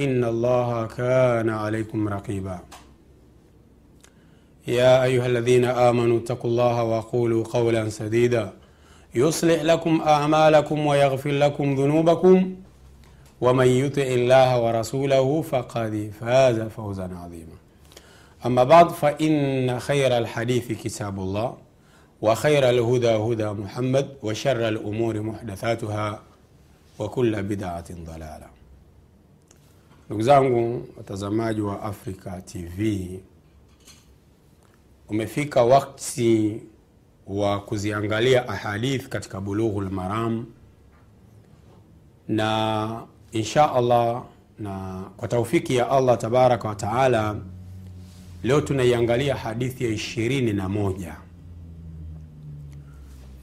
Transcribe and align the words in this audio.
إن 0.00 0.24
الله 0.24 0.86
كان 0.86 1.50
عليكم 1.50 2.08
رقيبا. 2.08 2.58
يا 4.66 5.02
أيها 5.02 5.26
الذين 5.26 5.64
آمنوا 5.64 6.18
اتقوا 6.18 6.50
الله 6.50 6.82
وقولوا 6.82 7.44
قولا 7.44 7.88
سديدا. 7.88 8.52
يصلح 9.14 9.62
لكم 9.62 10.00
أعمالكم 10.00 10.86
ويغفر 10.86 11.30
لكم 11.30 11.74
ذنوبكم. 11.74 12.54
ومن 13.40 13.66
يطع 13.66 14.02
الله 14.02 14.60
ورسوله 14.60 15.42
فقد 15.42 16.12
فاز 16.20 16.60
فوزا 16.60 17.10
عظيما. 17.16 17.56
أما 18.46 18.64
بعد 18.64 18.88
فإن 18.88 19.80
خير 19.80 20.18
الحديث 20.18 20.72
كتاب 20.72 21.18
الله 21.18 21.56
وخير 22.22 22.70
الهدى 22.70 23.10
هدى 23.10 23.46
محمد 23.46 24.08
وشر 24.22 24.68
الأمور 24.68 25.20
محدثاتها 25.20 26.20
وكل 26.98 27.42
بدعة 27.42 27.84
ضلالة. 27.90 28.61
Ndugu 30.12 30.24
zangu 30.24 30.88
watazamaji 30.96 31.60
wa 31.60 31.82
africa 31.82 32.30
tv 32.44 33.08
umefika 35.08 35.62
wakti 35.64 36.60
wa 37.26 37.60
kuziangalia 37.60 38.48
ahadith 38.48 39.08
katika 39.08 39.40
bulughu 39.40 39.80
lmaram 39.80 40.46
na 42.28 43.02
insha 43.32 43.72
allah 43.74 44.24
na 44.58 45.02
kwa 45.16 45.28
taufiki 45.28 45.76
ya 45.76 45.90
allah 45.90 46.18
tabaraka 46.18 46.68
wa 46.68 46.74
taala, 46.74 47.36
leo 48.42 48.60
tunaiangalia 48.60 49.34
hadithi 49.36 49.84
ya 49.84 49.90
ishirini 49.90 50.52
na 50.52 50.68
moja. 50.68 51.16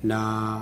Na 0.03 0.61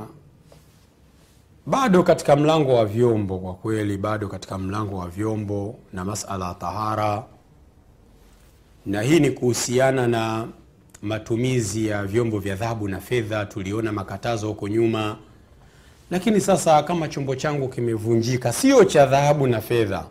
bado 1.67 2.03
katika 2.03 2.35
mlango 2.35 2.73
wa 2.75 2.85
vyombo 2.85 3.39
kwa 3.39 3.53
kweli 3.53 3.97
bado 3.97 4.27
katika 4.27 4.57
mlango 4.57 4.97
wa 4.97 5.07
vyombo 5.09 5.75
na 5.93 6.05
masala 6.05 6.47
ya 6.47 6.53
tahara. 6.53 7.23
Na 8.85 9.01
hii 9.01 9.19
ni 9.19 9.31
kuhusiana 9.31 10.07
na 10.07 10.47
matumizi 11.01 11.87
ya 11.87 12.03
vyombo 12.03 12.39
vya 12.39 12.55
dhahabu 12.55 12.87
na 12.87 12.99
fedha 13.01 13.45
tuliona 13.45 13.91
makatazo 13.91 14.47
huko 14.47 14.67
nyuma. 14.67 15.17
Lakini 16.11 16.41
sasa 16.41 16.83
kama 16.83 17.07
chombo 17.07 17.35
changu 17.35 17.67
kimevunjika 17.69 18.53
sio 18.53 18.83
cha 18.85 19.05
dhahabu 19.05 19.47
na 19.47 19.61
fedha. 19.61 20.05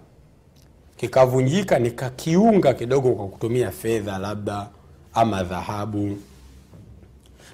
Kikavunjika 0.97 1.79
nikakiunga 1.79 2.75
kidogo 2.75 3.13
kwa 3.13 3.29
kutumia 3.29 3.71
fedha 3.71 4.19
labda 4.19 4.69
ama 5.15 5.43
dhahabu. 5.45 6.19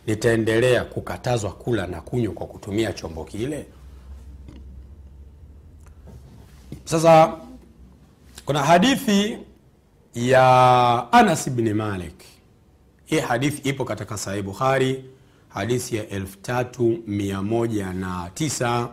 Nitaendelea 0.06 0.84
kukatazwa 0.84 1.50
kula 1.52 1.86
na 1.86 2.00
kunywa 2.00 2.32
kwa 2.32 2.46
kutumia 2.46 2.92
chombo 2.92 3.24
kile 3.24 3.66
sasa 6.84 7.36
kuna 8.44 8.62
hadithi 8.62 9.38
ya 10.14 11.12
anas 11.12 11.50
bni 11.50 11.74
malik. 11.74 12.24
Hii 13.04 13.18
hadithi 13.20 13.68
ipo 13.68 13.84
katika 13.84 14.18
sahih 14.18 14.42
bukhari 14.42 15.04
hadithi 15.48 15.96
ya 15.96 16.04
3109 16.04 18.88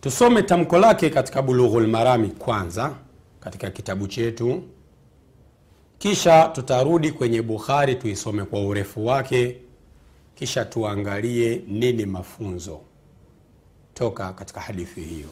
tusome 0.00 0.42
tamko 0.42 0.78
lake 0.78 1.10
katika 1.10 1.42
bulughul 1.42 1.86
marami 1.86 2.28
kwanza 2.28 2.94
katika 3.40 3.70
kitabu 3.70 4.06
chetu. 4.06 4.62
Kisha 5.98 6.48
tutarudi 6.48 7.12
kwenye 7.12 7.42
bukhari 7.42 7.94
tuisome 7.94 8.44
kwa 8.44 8.60
urefu 8.66 9.06
wake. 9.06 9.56
Kisha 10.34 10.64
tuangalie 10.64 11.62
nini 11.68 12.06
mafunzo 12.06 12.80
toka 13.94 14.32
katika 14.32 14.60
hadithi 14.60 15.00
hiyo 15.00 15.28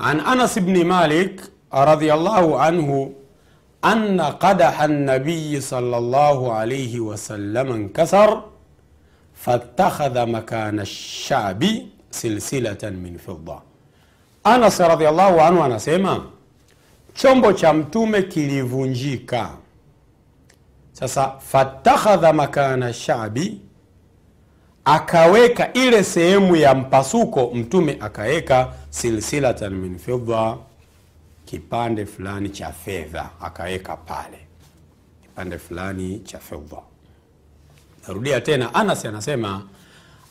عن 0.00 0.20
أنس 0.20 0.58
بن 0.58 0.84
مالك 0.84 1.40
رضي 1.74 2.14
الله 2.14 2.60
عنه 2.60 3.12
أن 3.84 4.20
قدح 4.20 4.82
النبي 4.82 5.60
صلى 5.60 5.96
الله 5.98 6.52
عليه 6.52 7.00
وسلم 7.00 7.72
انكسر 7.72 8.42
فاتخذ 9.34 10.26
مكان 10.26 10.80
الشعب 10.80 11.64
سلسلة 12.10 12.82
من 12.82 13.16
فضة. 13.26 13.62
أنس 14.46 14.80
رضي 14.80 15.08
الله 15.08 15.42
عنه 15.42 15.66
أنا 15.66 15.78
سيما 15.78 16.24
شمبو 17.14 17.52
cha 17.52 17.72
mtume 17.72 18.22
kilivunjika. 18.22 19.50
Sasa 20.92 21.34
fatakhadha 21.40 22.32
makana 22.32 22.92
akaweka 24.84 25.72
ile 25.72 26.04
sehemu 26.04 26.56
ya 26.56 26.74
mpasuko, 26.74 27.50
mtume 27.54 27.96
akaweka 28.00 28.72
silsilatan 28.90 29.74
min 29.74 29.98
fidda, 29.98 30.56
kipande 31.46 32.06
fulani 32.06 32.48
cha 32.48 32.72
fedha 32.72 33.30
akaweka 33.40 33.96
pale, 33.96 34.38
kipande 35.22 35.58
fulani 35.58 36.18
cha 36.18 36.38
fedha. 36.38 36.76
Narudia 38.08 38.40
tena, 38.40 38.74
Anas 38.74 39.04
anasema 39.04 39.62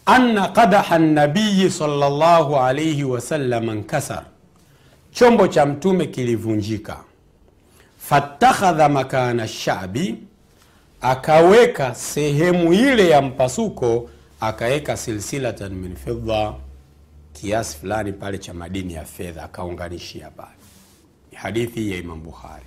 anna 0.06 0.48
qadaha 0.48 1.00
nabiyi 1.00 1.70
sallallahu 1.72 2.58
alayhi 2.58 3.04
wasallam 3.04 3.70
nkasar, 3.72 4.24
chombo 5.12 5.48
cha 5.48 5.66
mtume 5.66 6.06
kilivunjika. 6.06 6.98
Fatakhadha 7.98 8.90
makana 8.90 9.48
shabi, 9.48 10.16
akaweka 11.02 11.96
sehemu 11.96 12.74
ile 12.74 13.10
ya 13.10 13.22
mpasuko 13.22 14.10
akaweka 14.48 14.98
silsilatan 14.98 15.74
min 15.74 15.96
fidda, 15.96 16.54
kiasi 17.34 17.78
fulani 17.78 18.14
pale 18.14 18.38
cha 18.38 18.54
madini 18.54 18.94
ya 18.94 19.06
fedha 19.06 19.44
akaunganishia 19.44 20.30
pale. 20.30 20.58
Ni 21.32 21.38
hadithi 21.38 21.92
ya 21.92 21.98
Imam 21.98 22.24
Bukhari. 22.24 22.66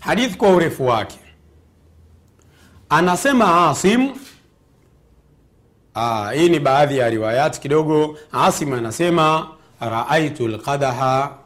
Hadithi 0.00 0.34
kwa 0.36 0.48
urefu 0.50 0.86
wake, 0.86 1.18
anasema 2.88 3.68
Asim 3.70 4.10
Aa, 5.94 6.32
hii 6.32 6.48
ni 6.48 6.60
baadhi 6.60 6.98
ya 6.98 7.10
riwayati 7.10 7.60
kidogo. 7.60 8.18
Asim 8.32 8.72
anasema 8.72 9.48
raaitu 9.80 10.48
lqadaha, 10.48 11.38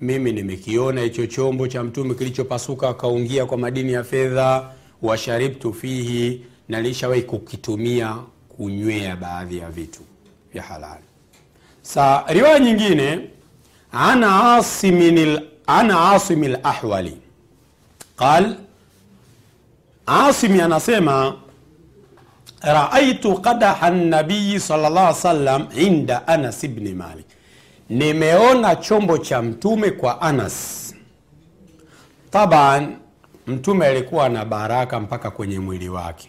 mimi 0.00 0.32
nimekiona 0.32 1.00
hicho 1.00 1.26
chombo 1.26 1.68
cha 1.68 1.82
mtume 1.82 2.14
kilichopasuka 2.14 2.88
akaungia 2.88 3.46
kwa 3.46 3.58
madini 3.58 3.92
ya 3.92 4.04
fedha. 4.04 4.70
Washaribtu 5.02 5.74
fihi, 5.74 6.44
na 6.68 6.80
lishawahi 6.80 7.22
kukitumia 7.22 8.16
kunywea 8.56 9.16
baadhi 9.16 9.58
ya 9.58 9.70
vitu 9.70 10.00
vya 10.52 10.62
halali. 10.62 11.04
Sa 11.82 12.24
riwaya 12.28 12.58
nyingine, 12.58 13.20
ana 13.92 14.52
asimi 16.12 16.48
lahwali 16.48 17.18
qal, 18.16 18.56
Asimi 20.06 20.60
anasema 20.60 21.34
raaitu 22.62 23.34
qadaha 23.34 23.90
nabiyi 23.90 24.60
sallallahu 24.60 24.98
alaihi 25.06 25.16
wasallam 25.16 25.66
inda 25.76 26.28
Anas 26.28 26.64
ibn 26.64 26.94
Malik, 26.94 27.26
nimeona 27.90 28.76
chombo 28.76 29.18
cha 29.18 29.42
mtume 29.42 29.90
kwa 29.90 30.20
Anas. 30.20 30.94
Taban, 32.30 32.96
mtume 33.46 33.86
alikuwa 33.86 34.28
na 34.28 34.44
baraka 34.44 35.00
mpaka 35.00 35.30
kwenye 35.30 35.58
mwili 35.58 35.88
wake 35.88 36.28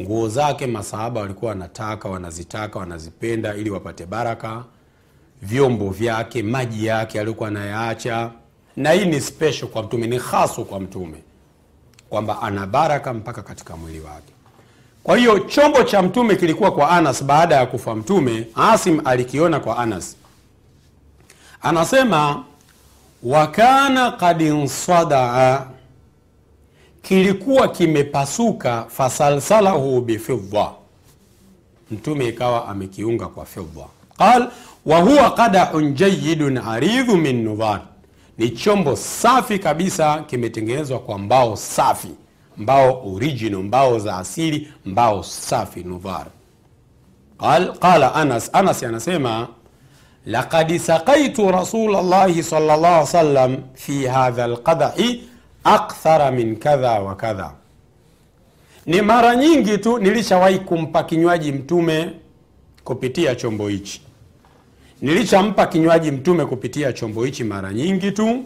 nguo 0.00 0.28
zake 0.28 0.66
masahaba 0.66 1.20
walikuwa 1.20 1.48
wanataka 1.48 2.08
wanazitaka 2.08 2.78
wanazipenda 2.78 3.54
ili 3.54 3.70
wapate 3.70 4.06
baraka. 4.06 4.64
Vyombo 5.42 5.90
vyake 5.90 6.42
maji 6.42 6.86
yake 6.86 7.20
aliyokuwa 7.20 7.48
anayaacha. 7.48 8.30
Na 8.76 8.90
hii 8.92 9.04
ni 9.04 9.20
special 9.20 9.66
kwa 9.68 9.82
mtume 9.82 10.06
ni 10.06 10.18
haso 10.18 10.64
kwa 10.64 10.80
mtume 10.80 11.22
kwamba 12.10 12.42
ana 12.42 12.66
baraka 12.66 13.14
mpaka 13.14 13.42
katika 13.42 13.76
mwili 13.76 14.00
wake. 14.00 14.32
Kwa 15.04 15.16
hiyo 15.16 15.38
chombo 15.38 15.82
cha 15.82 16.02
mtume 16.02 16.36
kilikuwa 16.36 16.70
kwa 16.72 16.90
anas 16.90 17.24
baada 17.24 17.54
ya 17.56 17.66
kufa 17.66 17.94
mtume 17.94 18.46
asim 18.54 19.00
alikiona 19.04 19.60
kwa 19.60 19.78
anas. 19.78 20.16
Anasema 21.62 22.44
wakana 23.22 24.10
kad 24.10 24.40
insadaa 24.40 25.66
kilikuwa 27.08 27.68
kimepasuka 27.68 28.84
fasalsalahu 28.88 30.00
bifidda. 30.00 30.70
Mtume 31.90 32.28
ikawa 32.28 32.68
amekiunga 32.68 33.26
kwa 33.26 33.44
fidda. 33.44 33.84
Qal 34.18 34.48
wa 34.86 34.98
huwa 35.00 35.30
qadahun 35.30 35.94
jayidun 35.94 36.58
aridhu 36.58 37.16
min 37.16 37.44
nuvar 37.44 37.80
ni 38.38 38.50
chombo 38.50 38.96
safi 38.96 39.58
kabisa 39.58 40.18
kimetengenezwa 40.26 40.98
kwa 40.98 41.18
mbao 41.18 41.56
safi. 41.56 42.08
Mbao 42.56 43.14
original 43.14 43.62
mbao 43.62 43.98
za 43.98 44.16
asili 44.16 44.68
mbao 44.86 45.22
safi 45.22 45.84
nuvar. 45.84 46.26
qal 47.40 47.72
qala 47.78 48.14
anas 48.14 48.50
anas 48.52 48.82
anasema 48.82 49.48
laqad 50.26 50.78
saqaitu 50.78 51.50
rasul 51.50 51.90
llahi 51.92 52.42
sal 52.42 52.68
wasallam 52.68 53.56
fi 53.74 54.06
hadha 54.06 54.46
lqadahi 54.46 55.27
akthara 55.64 56.30
min 56.30 56.56
kadha 56.56 57.00
wa 57.00 57.16
kadha. 57.16 57.52
Ni 58.86 59.02
mara 59.02 59.36
nyingi 59.36 59.78
tu 59.78 59.98
nilishawahi 59.98 60.58
kumpa 60.58 61.02
kinywaji 61.02 61.52
mtume 61.52 62.10
kupitia 62.84 63.34
chombo 63.34 63.68
hichi. 63.68 64.02
Nilishampa 65.02 65.66
kinywaji 65.66 66.10
mtume 66.10 66.46
kupitia 66.46 66.92
chombo 66.92 67.24
hichi 67.24 67.44
mara 67.44 67.72
nyingi 67.72 68.12
tu. 68.12 68.44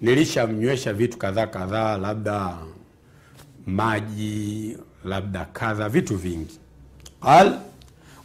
Nilishamnywesha 0.00 0.92
vitu 0.92 1.18
kadhaa 1.18 1.46
kadhaa 1.46 1.96
labda 1.98 2.56
maji 3.66 4.76
labda 5.04 5.44
kadha 5.52 5.88
vitu 5.88 6.16
vingi. 6.16 6.58
Qal 7.22 7.52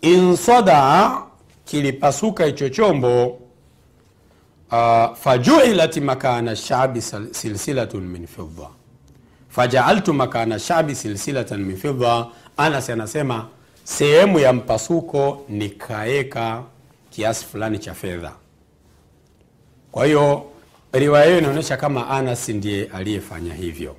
insadaa 0.00 1.22
kilipasuka 1.64 2.44
hicho 2.44 2.68
chombo 2.68 3.38
fajuilat 5.14 5.96
makana 5.96 6.56
shabi 6.56 7.02
silsilatun 7.32 8.02
min 8.02 8.26
fidda. 8.26 8.68
Fajaaltu 9.48 10.14
makana 10.14 10.58
shabi 10.58 10.94
silsilatan 10.94 11.60
min 11.60 11.76
fidda. 11.76 12.26
Anas 12.56 12.90
anasema 12.90 13.46
sehemu 13.84 14.38
ya 14.38 14.52
mpasuko 14.52 15.44
nikaeka 15.48 16.62
kiasi 17.10 17.44
fulani 17.46 17.78
cha 17.78 17.94
fedha. 17.94 18.32
Kwa 19.92 20.06
hiyo 20.06 20.44
riwaya 20.92 21.24
hiyo 21.26 21.38
inaonyesha 21.38 21.76
kama 21.76 22.08
anas 22.10 22.48
ndiye 22.48 22.84
aliyefanya 22.94 23.54
hivyo. 23.54 23.96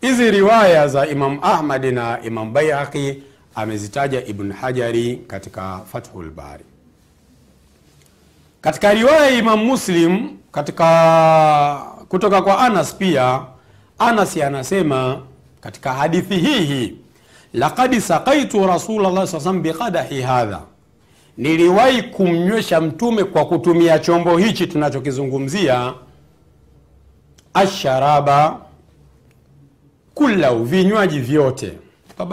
Hizi 0.00 0.30
riwaya 0.30 0.88
za 0.88 1.06
imam 1.06 1.38
ahmad 1.42 1.84
na 1.84 2.22
imam 2.22 2.52
baihaqi 2.52 3.22
amezitaja 3.54 4.24
ibn 4.26 4.52
hajari 4.52 5.16
katika 5.16 5.80
fathul 5.92 6.30
bari 6.30 6.64
katika 8.68 8.94
riwaya 8.94 9.30
ya 9.30 9.38
imam 9.38 9.64
muslim 9.64 10.28
katika 10.52 11.82
kutoka 12.08 12.42
kwa 12.42 12.58
anas 12.58 12.94
pia 12.94 13.42
anas 13.98 14.36
anasema 14.36 15.22
katika 15.60 15.92
hadithi 15.92 16.34
hii 16.36 16.94
laqad 17.54 17.98
sakaitu 18.00 18.66
rasulllah 18.66 19.26
saa 19.26 19.52
biqadahi 19.52 20.22
hadha. 20.22 20.62
Niliwahi 21.36 22.02
kumnywesha 22.02 22.80
mtume 22.80 23.24
kwa 23.24 23.44
kutumia 23.46 23.98
chombo 23.98 24.38
hichi 24.38 24.66
tunachokizungumzia 24.66 25.94
asharaba 27.54 28.60
kulau, 30.14 30.64
vinywaji 30.64 31.20
vyote. 31.20 31.72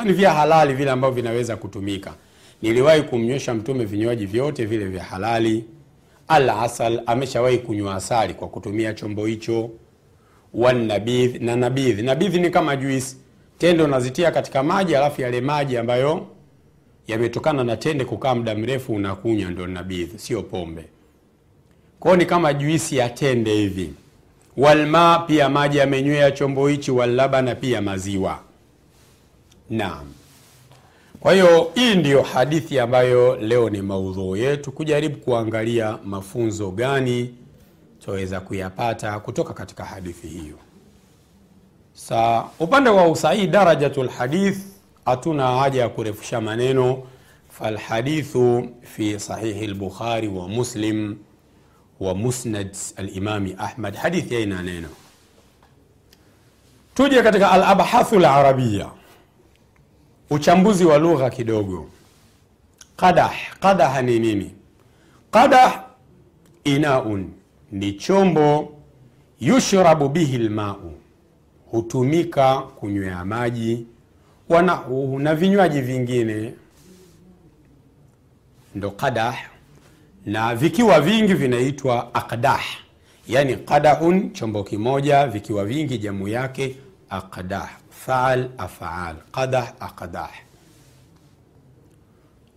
Ni 0.06 0.14
vya 0.14 0.34
halali 0.34 0.74
vile 0.74 0.92
ambavyo 0.92 1.16
vinaweza 1.16 1.56
kutumika. 1.58 2.14
Niliwahi 2.62 3.02
kumnywesha 3.02 3.54
mtume 3.54 3.86
vinywaji 3.86 4.26
vyote 4.26 4.66
vile 4.66 4.86
vya 4.86 5.04
halali 5.04 5.66
al 6.28 6.50
asal 6.50 7.02
ameshawahi 7.06 7.58
kunywa 7.58 7.96
asali 7.96 8.34
kwa 8.34 8.48
kutumia 8.48 8.94
chombo 8.94 9.26
hicho. 9.26 9.70
Wanabidh 10.54 11.42
na 11.42 11.56
nabidh. 11.56 12.00
Nabidh 12.00 12.36
ni 12.36 12.50
kama 12.50 12.76
juisi. 12.76 13.18
Tende 13.58 13.84
unazitia 13.84 14.32
katika 14.32 14.64
maji 14.64 14.96
alafu 14.96 15.22
yale 15.22 15.42
maji 15.42 15.78
ambayo 15.78 16.28
yametokana 17.08 17.64
na 17.64 17.78
tende 17.78 18.06
kukaa 18.06 18.36
muda 18.36 18.56
mrefu 18.56 18.94
unakunywa 18.94 19.52
ndo 19.52 19.68
nabidh 19.68 20.16
sio 20.18 20.44
pombe. 20.44 20.86
Kwao 22.00 22.16
ni 22.16 22.26
kama 22.26 22.54
juisi 22.54 22.98
ya 22.98 23.10
tende 23.10 23.54
hivi. 23.54 23.94
Walma 24.58 25.20
pia 25.28 25.50
maji 25.50 25.78
yamenywea 25.78 26.32
chombo 26.32 26.68
hichi. 26.68 26.92
Wallabana 26.92 27.56
pia 27.56 27.82
maziwa. 27.82 28.40
Naam 29.70 30.06
kwa 31.26 31.34
hiyo 31.34 31.72
hii 31.76 31.96
ndiyo 31.96 32.22
hadithi 32.22 32.80
ambayo 32.80 33.36
leo 33.36 33.70
ni 33.70 33.82
maudhuu 33.82 34.36
yetu 34.36 34.72
kujaribu 34.72 35.18
kuangalia 35.18 35.98
mafunzo 36.04 36.72
gani 36.72 37.36
tunaweza 38.00 38.40
kuyapata 38.40 39.20
kutoka 39.20 39.54
katika 39.54 39.86
hadithi 39.86 40.28
hiyo. 40.28 40.56
Sa 41.94 42.46
upande 42.60 42.90
wa 42.90 43.08
usahihi 43.08 43.48
darajatu 43.48 44.04
lhadith 44.04 44.58
hatuna 45.06 45.48
haja 45.58 45.82
ya 45.82 45.90
kurefusha 45.90 46.42
maneno. 46.42 47.04
Falhadithu 47.50 48.70
fi 48.82 49.20
sahihi 49.20 49.68
lbukhari 49.68 50.28
wa 50.28 50.48
muslim 50.48 51.16
wa 52.00 52.16
musnad 52.16 52.76
alimami 52.96 53.56
ahmad. 53.60 53.96
Hadithi 53.96 54.36
haina 54.36 54.62
neno. 54.64 54.90
Tuje 56.96 57.24
katika 57.24 57.52
alabhathu 57.52 58.20
larabia 58.20 58.90
uchambuzi 60.30 60.86
wa 60.86 60.98
lugha 60.98 61.30
kidogo. 61.30 61.90
Qadah. 62.98 63.34
Qadaha 63.60 64.02
ni 64.02 64.20
nini? 64.20 64.54
Qadah 65.32 65.84
inaun 66.64 67.32
ni 67.72 67.94
chombo 67.94 68.78
yushrabu 69.40 70.10
bihi 70.10 70.38
lmau. 70.38 70.94
Hutumika 71.72 72.58
kunywea 72.58 73.26
maji. 73.26 73.86
Wana 74.50 74.82
na 75.18 75.36
vinywaji 75.36 75.82
vingine? 75.82 76.54
Ndo 78.76 78.92
qadah. 78.92 79.38
Na 80.26 80.56
vikiwa 80.56 81.02
vingi 81.02 81.34
vinaitwa 81.34 82.14
aqdah. 82.16 82.64
Yani 83.28 83.56
qadahun 83.56 84.34
chombo 84.34 84.64
kimoja. 84.64 85.28
Vikiwa 85.28 85.66
vingi 85.66 85.98
jamu 85.98 86.28
yake 86.28 86.76
aqdah 87.10 87.70
faal 88.06 88.50
afaal 88.58 89.16
qadah 89.32 89.68
aqdah 89.88 90.32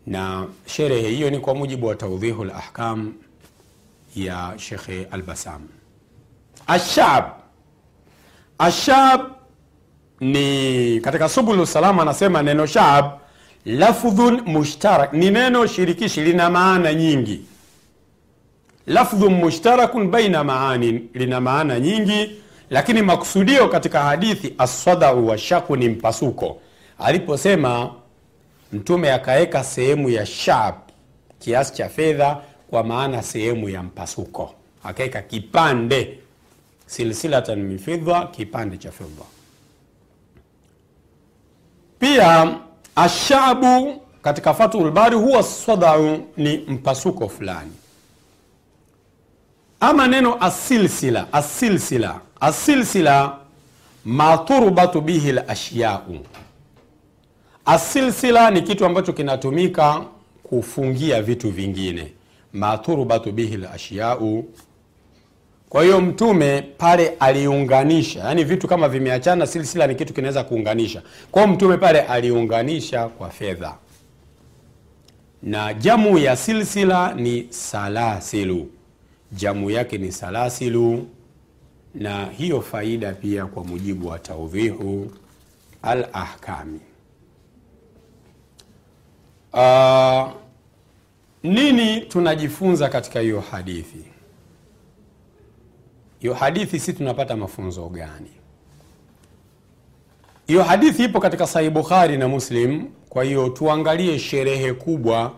na 0.06 0.46
sherehe 0.66 1.08
hiyo 1.10 1.30
ni 1.30 1.38
kwa 1.38 1.54
mujibu 1.54 1.86
wa 1.86 1.94
taudhihu 1.94 2.44
lahkam 2.44 3.12
ya 4.16 4.54
shekhe 4.56 5.06
albasam 5.10 5.62
ashab 6.66 7.24
ashab 8.58 9.20
ni 10.20 11.00
katika 11.00 11.28
subulu 11.28 11.66
salam 11.66 12.00
anasema 12.00 12.42
neno 12.42 12.66
shab 12.66 13.04
lafdhun 13.66 14.40
mushtarak. 14.46 15.12
Ni 15.12 15.30
neno 15.30 15.66
shirikishi 15.66 16.20
lina 16.20 16.50
maana 16.50 16.94
nyingi. 16.94 17.40
Lafdhun 18.86 19.34
mushtarakun 19.34 20.10
baina 20.10 20.44
maanin 20.44 21.08
lina 21.14 21.40
maana 21.40 21.80
nyingi 21.80 22.42
lakini 22.70 23.02
makusudio 23.02 23.68
katika 23.68 24.00
hadithi 24.02 24.54
assadau 24.58 25.26
washaku 25.28 25.76
ni 25.76 25.88
mpasuko. 25.88 26.60
Aliposema 26.98 27.94
mtume 28.72 29.12
akaweka 29.12 29.64
sehemu 29.64 30.10
ya 30.10 30.26
shab 30.26 30.74
kiasi 31.38 31.74
cha 31.74 31.88
fedha 31.88 32.40
kwa 32.70 32.84
maana 32.84 33.22
sehemu 33.22 33.68
ya 33.68 33.82
mpasuko. 33.82 34.54
Akaweka 34.84 35.22
kipande 35.22 36.18
silsilatan 36.86 37.58
min 37.62 37.78
kipande 38.32 38.76
cha 38.76 38.90
fidha 38.92 39.24
pia 41.98 42.56
ashabu 42.96 44.02
katika 44.22 44.54
fathul 44.54 44.90
bari 44.90 45.16
huwa 45.16 45.42
sadau 45.42 46.26
ni 46.36 46.56
mpasuko 46.56 47.28
fulani. 47.28 47.72
Ama 49.80 50.06
neno 50.08 50.36
asilsila 50.40 51.32
asilsila 51.32 52.20
asilsila 52.40 53.36
maturubatu 54.04 55.00
bihi 55.00 55.32
lashyau 55.32 56.18
asilsila 57.66 58.50
ni 58.50 58.62
kitu 58.62 58.86
ambacho 58.86 59.12
kinatumika 59.12 60.04
kufungia 60.42 61.22
vitu 61.22 61.50
vingine. 61.50 62.12
Maturubatu 62.52 63.32
bihi 63.32 63.56
lashyau 63.56 64.44
kwa 65.68 65.82
hiyo 65.82 66.00
mtume 66.00 66.62
pale 66.62 67.08
aliunganisha 67.20 68.20
yaani 68.20 68.44
vitu 68.44 68.68
kama 68.68 68.88
vimeachana 68.88 69.46
silsila 69.46 69.86
ni 69.86 69.94
kitu 69.94 70.14
kinaweza 70.14 70.44
kuunganisha. 70.44 71.02
Kwa 71.30 71.42
hiyo 71.42 71.54
mtume 71.54 71.76
pale 71.76 72.00
aliunganisha 72.00 73.08
kwa 73.08 73.30
fedha. 73.30 73.74
Na 75.42 75.74
jamu 75.74 76.18
ya 76.18 76.36
silsila 76.36 77.14
ni 77.14 77.46
salasilu. 77.50 78.70
Jamu 79.32 79.70
yake 79.70 79.98
ni 79.98 80.12
salasilu 80.12 81.06
na 81.98 82.24
hiyo 82.26 82.60
faida 82.62 83.12
pia 83.12 83.46
kwa 83.46 83.64
mujibu 83.64 84.06
wa 84.08 84.18
taudhihu 84.18 85.10
al 85.82 86.08
ahkami 86.12 86.80
uh, 89.52 90.30
nini 91.42 92.00
tunajifunza 92.00 92.88
katika 92.88 93.20
hiyo 93.20 93.40
hadithi? 93.40 94.04
Hiyo 96.18 96.34
hadithi 96.34 96.80
si 96.80 96.92
tunapata 96.92 97.36
mafunzo 97.36 97.88
gani? 97.88 98.30
Hiyo 100.46 100.62
hadithi 100.62 101.04
ipo 101.04 101.20
katika 101.20 101.46
sahih 101.46 101.70
bukhari 101.70 102.16
na 102.16 102.28
muslim 102.28 102.86
kwa 103.08 103.24
hiyo 103.24 103.48
tuangalie 103.48 104.18
sherehe 104.18 104.72
kubwa 104.72 105.32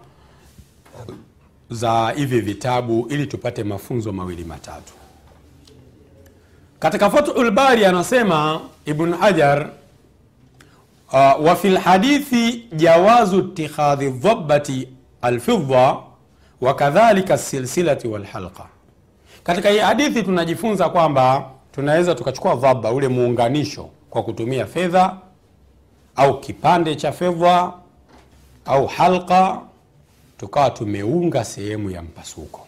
za 1.70 2.10
hivi 2.10 2.40
vitabu 2.40 3.06
ili 3.10 3.26
tupate 3.26 3.64
mafunzo 3.64 4.12
mawili 4.12 4.44
matatu 4.44 4.92
katika 6.80 7.10
fathul 7.10 7.50
bari 7.50 7.84
anasema 7.84 8.60
ibn 8.84 9.12
hajar 9.14 9.70
uh, 11.12 11.46
wa 11.46 11.56
lhadithi 11.64 12.66
jawazu 12.72 13.38
itikhadhi 13.38 14.10
dhabati 14.10 14.88
alfidha 15.22 15.96
wa 16.60 16.74
kadhalika 16.74 17.38
silsilati 17.38 18.08
walhalqa 18.08 18.66
katika 19.42 19.70
hii 19.70 19.78
hadithi 19.78 20.22
tunajifunza 20.22 20.88
kwamba 20.88 21.50
tunaweza 21.72 22.14
tukachukua 22.14 22.54
dhaba 22.54 22.92
ule 22.92 23.08
muunganisho 23.08 23.88
kwa 24.10 24.22
kutumia 24.22 24.66
fedha 24.66 25.16
au 26.16 26.40
kipande 26.40 26.94
cha 26.96 27.12
fedha 27.12 27.72
au 28.64 28.86
halqa 28.86 29.60
tukawa 30.38 30.70
tumeunga 30.70 31.44
sehemu 31.44 31.90
ya 31.90 32.02
mpasuko. 32.02 32.66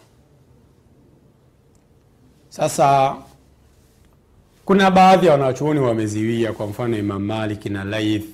Sasa 2.49 3.15
kuna 4.65 4.91
baadhi 4.91 5.25
ya 5.25 5.31
wanachuoni 5.31 5.79
wameziwia 5.79 6.53
kwa 6.53 6.67
mfano 6.67 6.97
imam 6.97 7.23
malik 7.23 7.65
na 7.65 7.83
laith. 7.83 8.25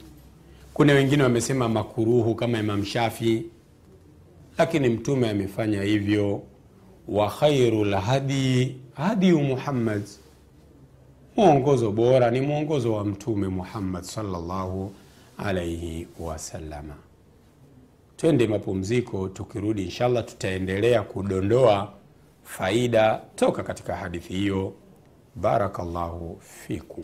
Kuna 0.74 0.93
wengine 0.93 1.24
wamesema 1.24 1.69
makuruhu 1.69 2.36
kama 2.36 2.59
imam 2.59 2.86
shafi. 2.86 3.45
Lakini 4.57 4.89
mtume 4.89 5.29
amefanya 5.29 5.81
hivyo. 5.81 6.41
Wa 7.07 7.29
khairu 7.29 7.86
lhadi 7.86 8.75
hadiyu 8.93 9.39
muhammad. 9.41 10.03
Mwongozo 11.38 11.91
bora 11.91 12.31
ni 12.31 12.41
mwongozo 12.41 12.93
wa 12.93 13.05
mtume 13.05 13.48
muhammad 13.48 14.03
salllahu 14.03 14.91
alaihi 15.38 16.07
wasalama 16.19 16.93
twende 18.17 18.48
mapumziko 18.48 19.27
tukirudi 19.27 19.83
inshallah 19.83 20.25
tutaendelea 20.25 21.01
kudondoa 21.01 21.93
faida 22.43 23.21
toka 23.36 23.63
katika 23.63 23.95
hadithi 23.95 24.33
hiyo 24.33 24.74
barakallahu 25.39 26.39
fikum 26.43 27.03